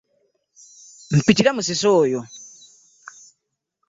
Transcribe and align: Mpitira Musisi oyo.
Mpitira 1.17 1.51
Musisi 1.55 1.85
oyo. 2.01 2.21